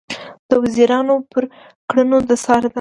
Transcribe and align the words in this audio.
د 0.49 0.51
وزیرانو 0.63 1.15
پر 1.31 1.43
کړنو 1.89 2.17
د 2.29 2.31
څار 2.43 2.61
دنده 2.63 2.69